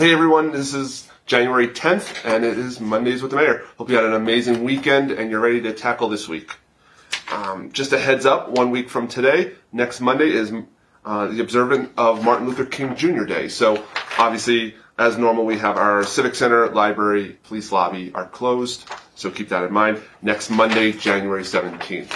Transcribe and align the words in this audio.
Hey 0.00 0.12
everyone, 0.12 0.52
this 0.52 0.74
is 0.74 1.08
January 1.26 1.66
10th 1.66 2.24
and 2.24 2.44
it 2.44 2.56
is 2.56 2.78
Mondays 2.78 3.20
with 3.20 3.32
the 3.32 3.36
Mayor. 3.36 3.64
Hope 3.78 3.90
you 3.90 3.96
had 3.96 4.04
an 4.04 4.12
amazing 4.12 4.62
weekend 4.62 5.10
and 5.10 5.28
you're 5.28 5.40
ready 5.40 5.60
to 5.62 5.72
tackle 5.72 6.08
this 6.08 6.28
week. 6.28 6.54
Um, 7.32 7.72
just 7.72 7.92
a 7.92 7.98
heads 7.98 8.24
up, 8.24 8.48
one 8.48 8.70
week 8.70 8.90
from 8.90 9.08
today, 9.08 9.54
next 9.72 10.00
Monday 10.00 10.30
is 10.30 10.52
uh, 11.04 11.26
the 11.26 11.40
observance 11.40 11.90
of 11.96 12.24
Martin 12.24 12.46
Luther 12.46 12.64
King 12.64 12.94
Jr. 12.94 13.24
Day. 13.24 13.48
So 13.48 13.84
obviously, 14.16 14.76
as 14.96 15.18
normal, 15.18 15.44
we 15.44 15.58
have 15.58 15.76
our 15.76 16.04
Civic 16.04 16.36
Center, 16.36 16.68
library, 16.68 17.36
police 17.42 17.72
lobby 17.72 18.12
are 18.14 18.26
closed. 18.26 18.88
So 19.16 19.32
keep 19.32 19.48
that 19.48 19.64
in 19.64 19.72
mind. 19.72 20.00
Next 20.22 20.48
Monday, 20.48 20.92
January 20.92 21.42
17th. 21.42 22.12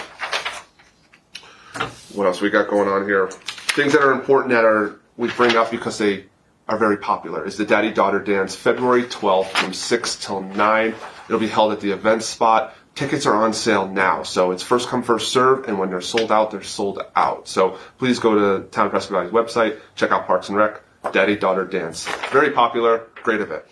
What 2.15 2.27
else 2.27 2.39
we 2.39 2.49
got 2.49 2.69
going 2.69 2.87
on 2.87 3.03
here? 3.03 3.27
Things 3.27 3.91
that 3.91 4.01
are 4.01 4.13
important 4.13 4.53
that 4.53 4.63
are 4.63 5.01
we 5.17 5.27
bring 5.31 5.57
up 5.57 5.69
because 5.69 5.97
they 5.97 6.27
are 6.67 6.77
very 6.77 6.97
popular 6.97 7.45
is 7.45 7.57
the 7.57 7.65
Daddy 7.65 7.91
Daughter 7.91 8.19
Dance, 8.19 8.55
February 8.55 9.03
12th 9.03 9.51
from 9.51 9.73
6 9.73 10.15
till 10.17 10.41
9. 10.41 10.95
It'll 11.27 11.39
be 11.39 11.47
held 11.47 11.73
at 11.73 11.81
the 11.81 11.91
event 11.91 12.23
spot. 12.23 12.75
Tickets 12.95 13.25
are 13.25 13.33
on 13.33 13.53
sale 13.53 13.87
now, 13.87 14.21
so 14.21 14.51
it's 14.51 14.61
first 14.61 14.87
come, 14.87 15.01
first 15.01 15.31
serve, 15.31 15.67
and 15.67 15.79
when 15.79 15.89
they're 15.89 15.99
sold 15.99 16.31
out, 16.31 16.51
they're 16.51 16.61
sold 16.61 17.01
out. 17.15 17.47
So 17.47 17.79
please 17.97 18.19
go 18.19 18.35
to 18.35 18.67
Town 18.67 18.91
Prescott 18.91 19.11
Valley's 19.11 19.31
website, 19.31 19.79
check 19.95 20.11
out 20.11 20.27
Parks 20.27 20.49
and 20.49 20.57
Rec, 20.57 20.81
Daddy 21.11 21.35
Daughter 21.35 21.65
Dance. 21.65 22.07
Very 22.31 22.51
popular, 22.51 23.07
great 23.23 23.41
event. 23.41 23.63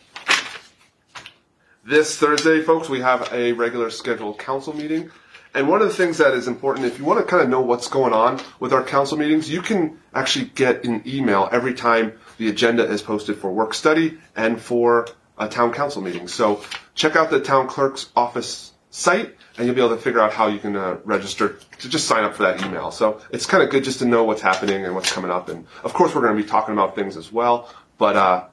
This 1.83 2.15
Thursday, 2.15 2.61
folks, 2.61 2.89
we 2.89 2.99
have 2.99 3.33
a 3.33 3.53
regular 3.53 3.89
scheduled 3.89 4.37
council 4.37 4.71
meeting. 4.71 5.09
And 5.55 5.67
one 5.67 5.81
of 5.81 5.87
the 5.87 5.93
things 5.95 6.19
that 6.19 6.35
is 6.35 6.47
important, 6.47 6.85
if 6.85 6.99
you 6.99 7.05
want 7.05 7.19
to 7.21 7.25
kind 7.25 7.41
of 7.41 7.49
know 7.49 7.61
what's 7.61 7.87
going 7.87 8.13
on 8.13 8.39
with 8.59 8.71
our 8.71 8.83
council 8.83 9.17
meetings, 9.17 9.49
you 9.49 9.63
can 9.63 9.97
actually 10.13 10.45
get 10.45 10.85
an 10.85 11.01
email 11.07 11.49
every 11.51 11.73
time 11.73 12.13
the 12.37 12.49
agenda 12.49 12.87
is 12.87 13.01
posted 13.01 13.37
for 13.37 13.51
work 13.51 13.73
study 13.73 14.19
and 14.35 14.61
for 14.61 15.07
a 15.39 15.49
town 15.49 15.73
council 15.73 16.03
meeting. 16.03 16.27
So 16.27 16.63
check 16.93 17.15
out 17.15 17.31
the 17.31 17.39
town 17.39 17.67
clerk's 17.67 18.11
office 18.15 18.71
site 18.91 19.35
and 19.57 19.65
you'll 19.65 19.75
be 19.75 19.81
able 19.81 19.95
to 19.95 20.01
figure 20.01 20.21
out 20.21 20.33
how 20.33 20.49
you 20.49 20.59
can 20.59 20.75
uh, 20.75 20.97
register 21.03 21.57
to 21.79 21.89
just 21.89 22.05
sign 22.05 22.23
up 22.23 22.35
for 22.35 22.43
that 22.43 22.63
email. 22.63 22.91
So 22.91 23.21
it's 23.31 23.47
kind 23.47 23.63
of 23.63 23.71
good 23.71 23.83
just 23.83 23.99
to 23.99 24.05
know 24.05 24.23
what's 24.23 24.43
happening 24.43 24.85
and 24.85 24.93
what's 24.93 25.11
coming 25.11 25.31
up. 25.31 25.49
And 25.49 25.65
of 25.83 25.95
course, 25.95 26.13
we're 26.13 26.21
going 26.21 26.37
to 26.37 26.43
be 26.43 26.47
talking 26.47 26.73
about 26.73 26.93
things 26.93 27.17
as 27.17 27.31
well, 27.31 27.73
but 27.97 28.15
uh, 28.15 28.45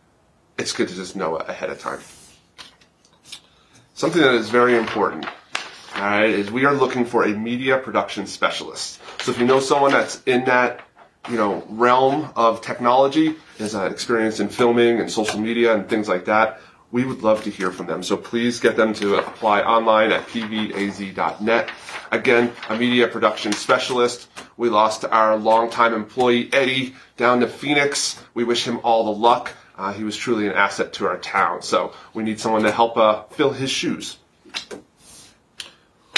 it's 0.56 0.72
good 0.72 0.88
to 0.88 0.94
just 0.94 1.14
know 1.14 1.36
ahead 1.36 1.68
of 1.68 1.78
time. 1.78 2.00
Something 3.98 4.22
that 4.22 4.34
is 4.34 4.48
very 4.48 4.76
important 4.76 5.26
all 5.96 6.02
right, 6.02 6.30
is 6.30 6.52
we 6.52 6.64
are 6.66 6.72
looking 6.72 7.04
for 7.04 7.24
a 7.24 7.30
media 7.30 7.78
production 7.78 8.28
specialist. 8.28 9.00
So 9.22 9.32
if 9.32 9.40
you 9.40 9.44
know 9.44 9.58
someone 9.58 9.90
that's 9.90 10.22
in 10.22 10.44
that, 10.44 10.82
you 11.28 11.36
know, 11.36 11.64
realm 11.68 12.30
of 12.36 12.60
technology, 12.60 13.34
is 13.58 13.74
uh, 13.74 13.86
experienced 13.86 14.38
in 14.38 14.50
filming 14.50 15.00
and 15.00 15.10
social 15.10 15.40
media 15.40 15.74
and 15.74 15.88
things 15.88 16.08
like 16.08 16.26
that, 16.26 16.60
we 16.92 17.04
would 17.04 17.24
love 17.24 17.42
to 17.42 17.50
hear 17.50 17.72
from 17.72 17.86
them. 17.86 18.04
So 18.04 18.16
please 18.16 18.60
get 18.60 18.76
them 18.76 18.94
to 18.94 19.16
apply 19.16 19.62
online 19.62 20.12
at 20.12 20.28
pvaz.net. 20.28 21.68
Again, 22.12 22.52
a 22.68 22.76
media 22.76 23.08
production 23.08 23.50
specialist. 23.50 24.28
We 24.56 24.68
lost 24.68 25.06
our 25.06 25.36
longtime 25.36 25.92
employee, 25.92 26.50
Eddie, 26.52 26.94
down 27.16 27.40
to 27.40 27.48
Phoenix. 27.48 28.22
We 28.32 28.44
wish 28.44 28.64
him 28.64 28.78
all 28.84 29.06
the 29.06 29.18
luck. 29.18 29.52
Uh, 29.78 29.92
he 29.92 30.02
was 30.02 30.16
truly 30.16 30.48
an 30.48 30.54
asset 30.54 30.92
to 30.94 31.06
our 31.06 31.16
town. 31.16 31.62
So 31.62 31.94
we 32.12 32.24
need 32.24 32.40
someone 32.40 32.64
to 32.64 32.72
help 32.72 32.96
uh, 32.96 33.22
fill 33.30 33.50
his 33.50 33.70
shoes. 33.70 34.18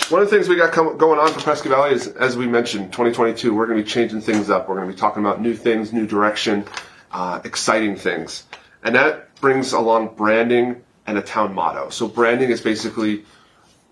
One 0.08 0.22
of 0.22 0.30
the 0.30 0.34
things 0.34 0.48
we 0.48 0.56
got 0.56 0.72
come, 0.72 0.96
going 0.96 1.20
on 1.20 1.32
for 1.32 1.40
Prescott 1.40 1.70
Valley 1.70 1.94
is, 1.94 2.08
as 2.08 2.36
we 2.36 2.48
mentioned, 2.48 2.86
2022, 2.86 3.54
we're 3.54 3.66
going 3.66 3.78
to 3.78 3.84
be 3.84 3.88
changing 3.88 4.22
things 4.22 4.50
up. 4.50 4.68
We're 4.68 4.76
going 4.76 4.88
to 4.88 4.94
be 4.94 4.98
talking 4.98 5.22
about 5.22 5.40
new 5.40 5.54
things, 5.54 5.92
new 5.92 6.06
direction, 6.06 6.64
uh, 7.12 7.40
exciting 7.44 7.96
things. 7.96 8.44
And 8.82 8.94
that 8.94 9.36
brings 9.36 9.72
along 9.72 10.14
branding 10.16 10.82
and 11.06 11.18
a 11.18 11.22
town 11.22 11.54
motto. 11.54 11.90
So 11.90 12.08
branding 12.08 12.50
is 12.50 12.60
basically 12.60 13.24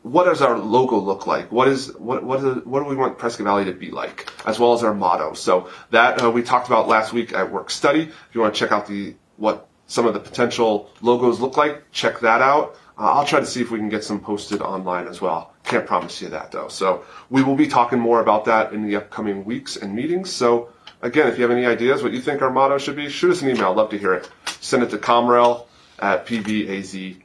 what 0.02 0.24
does 0.24 0.40
our 0.42 0.58
logo 0.58 0.98
look 0.98 1.26
like? 1.26 1.52
What 1.52 1.68
is 1.68 1.94
what 1.96 2.24
what, 2.24 2.40
is, 2.42 2.64
what 2.64 2.82
do 2.82 2.86
we 2.86 2.96
want 2.96 3.18
Prescott 3.18 3.44
Valley 3.44 3.66
to 3.66 3.72
be 3.72 3.90
like, 3.90 4.30
as 4.46 4.58
well 4.58 4.72
as 4.72 4.82
our 4.82 4.94
motto. 4.94 5.34
So 5.34 5.68
that 5.90 6.22
uh, 6.22 6.30
we 6.30 6.42
talked 6.42 6.68
about 6.68 6.88
last 6.88 7.12
week 7.12 7.32
at 7.32 7.52
Work 7.52 7.70
Study. 7.70 8.02
If 8.02 8.28
you 8.32 8.40
want 8.40 8.54
to 8.54 8.58
check 8.58 8.72
out 8.72 8.86
the 8.86 9.14
what 9.38 9.68
some 9.86 10.06
of 10.06 10.12
the 10.14 10.20
potential 10.20 10.90
logos 11.00 11.40
look 11.40 11.56
like, 11.56 11.90
check 11.92 12.20
that 12.20 12.42
out. 12.42 12.76
Uh, 12.98 13.12
I'll 13.12 13.24
try 13.24 13.40
to 13.40 13.46
see 13.46 13.62
if 13.62 13.70
we 13.70 13.78
can 13.78 13.88
get 13.88 14.04
some 14.04 14.20
posted 14.20 14.60
online 14.60 15.06
as 15.06 15.20
well. 15.20 15.54
Can't 15.64 15.86
promise 15.86 16.20
you 16.20 16.28
that 16.30 16.52
though. 16.52 16.68
So 16.68 17.04
we 17.30 17.42
will 17.42 17.56
be 17.56 17.68
talking 17.68 17.98
more 17.98 18.20
about 18.20 18.44
that 18.46 18.72
in 18.72 18.86
the 18.86 18.96
upcoming 18.96 19.44
weeks 19.44 19.76
and 19.76 19.94
meetings. 19.94 20.30
So 20.30 20.70
again, 21.00 21.28
if 21.28 21.38
you 21.38 21.42
have 21.42 21.50
any 21.50 21.64
ideas 21.64 22.02
what 22.02 22.12
you 22.12 22.20
think 22.20 22.42
our 22.42 22.50
motto 22.50 22.78
should 22.78 22.96
be, 22.96 23.08
shoot 23.08 23.30
us 23.32 23.42
an 23.42 23.50
email. 23.50 23.72
Love 23.72 23.90
to 23.90 23.98
hear 23.98 24.14
it. 24.14 24.28
Send 24.60 24.82
it 24.82 24.90
to 24.90 24.98
comrel 24.98 25.68
at 25.98 26.26
pvaz.net. 26.26 27.22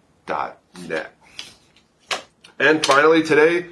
And 2.60 2.86
finally 2.86 3.24
today, 3.24 3.66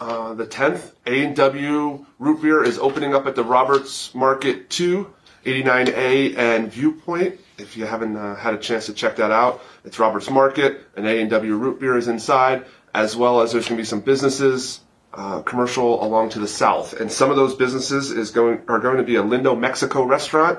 uh, 0.00 0.34
the 0.34 0.46
10th, 0.46 0.92
A&W 1.06 2.04
Root 2.18 2.42
Beer 2.42 2.62
is 2.62 2.78
opening 2.78 3.14
up 3.14 3.26
at 3.26 3.34
the 3.34 3.44
Roberts 3.44 4.14
Market 4.14 4.68
2, 4.68 5.12
89A 5.46 6.36
and 6.36 6.70
Viewpoint 6.70 7.40
if 7.58 7.76
you 7.76 7.86
haven't 7.86 8.16
uh, 8.16 8.34
had 8.34 8.54
a 8.54 8.58
chance 8.58 8.86
to 8.86 8.92
check 8.92 9.16
that 9.16 9.30
out, 9.30 9.62
it's 9.84 9.98
Roberts 9.98 10.30
Market. 10.30 10.82
An 10.96 11.06
A 11.06 11.20
and 11.20 11.30
W 11.30 11.56
root 11.56 11.80
beer 11.80 11.96
is 11.96 12.08
inside, 12.08 12.66
as 12.94 13.16
well 13.16 13.40
as 13.40 13.52
there's 13.52 13.66
going 13.66 13.76
to 13.76 13.80
be 13.80 13.86
some 13.86 14.00
businesses, 14.00 14.80
uh, 15.14 15.40
commercial 15.42 16.04
along 16.04 16.30
to 16.30 16.38
the 16.38 16.48
south, 16.48 16.92
and 17.00 17.10
some 17.10 17.30
of 17.30 17.36
those 17.36 17.54
businesses 17.54 18.10
is 18.10 18.30
going 18.30 18.60
are 18.68 18.78
going 18.78 18.98
to 18.98 19.02
be 19.02 19.16
a 19.16 19.22
Lindo 19.22 19.58
Mexico 19.58 20.02
restaurant, 20.02 20.58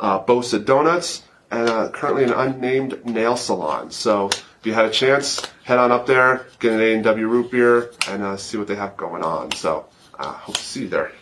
uh, 0.00 0.22
Bosa 0.24 0.64
Donuts, 0.64 1.22
and 1.50 1.68
uh, 1.68 1.90
currently 1.90 2.24
an 2.24 2.32
unnamed 2.32 3.04
nail 3.04 3.36
salon. 3.36 3.90
So 3.90 4.28
if 4.28 4.60
you 4.64 4.72
had 4.72 4.86
a 4.86 4.90
chance, 4.90 5.44
head 5.64 5.78
on 5.78 5.92
up 5.92 6.06
there, 6.06 6.46
get 6.58 6.72
an 6.72 6.80
A 6.80 6.94
and 6.94 7.04
W 7.04 7.26
root 7.28 7.50
beer, 7.50 7.90
and 8.08 8.22
uh, 8.22 8.36
see 8.38 8.56
what 8.56 8.66
they 8.66 8.76
have 8.76 8.96
going 8.96 9.22
on. 9.22 9.52
So 9.52 9.86
uh, 10.18 10.32
hope 10.32 10.56
to 10.56 10.62
see 10.62 10.82
you 10.82 10.88
there. 10.88 11.12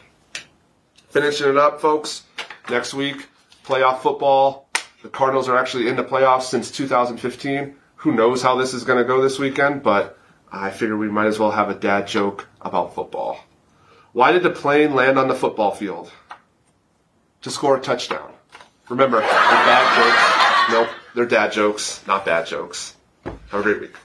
Finishing 1.10 1.50
it 1.50 1.56
up, 1.56 1.80
folks. 1.80 2.22
Next 2.70 2.94
week, 2.94 3.28
playoff 3.64 4.00
football 4.00 4.68
the 5.02 5.08
Cardinals 5.08 5.48
are 5.48 5.58
actually 5.58 5.88
in 5.88 5.96
the 5.96 6.04
playoffs 6.04 6.42
since 6.42 6.70
2015. 6.70 7.74
Who 7.96 8.12
knows 8.12 8.40
how 8.40 8.56
this 8.56 8.72
is 8.72 8.84
going 8.84 8.98
to 8.98 9.04
go 9.04 9.20
this 9.20 9.38
weekend, 9.38 9.82
but 9.82 10.16
I 10.50 10.70
figure 10.70 10.96
we 10.96 11.08
might 11.08 11.26
as 11.26 11.40
well 11.40 11.50
have 11.50 11.70
a 11.70 11.74
dad 11.74 12.06
joke 12.06 12.46
about 12.60 12.94
football. 12.94 13.38
Why 14.12 14.30
did 14.30 14.44
the 14.44 14.50
plane 14.50 14.94
land 14.94 15.18
on 15.18 15.26
the 15.26 15.34
football 15.34 15.72
field? 15.72 16.12
To 17.42 17.50
score 17.50 17.76
a 17.76 17.80
touchdown. 17.80 18.32
Remember, 18.88 19.18
they're 19.18 19.28
bad 19.28 19.96
jokes. 19.96 20.72
Nope, 20.72 20.88
they're 21.14 21.26
dad 21.26 21.52
jokes, 21.52 22.00
not 22.06 22.24
bad 22.24 22.46
jokes. 22.46 22.94
Have 23.24 23.60
a 23.60 23.62
great 23.62 23.80
week. 23.80 23.96